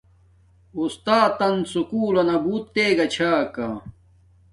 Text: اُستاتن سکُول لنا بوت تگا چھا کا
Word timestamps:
اُستاتن 0.79 1.55
سکُول 1.71 2.11
لنا 2.21 2.35
بوت 2.43 2.63
تگا 2.73 3.05
چھا 3.13 3.33
کا 3.53 3.69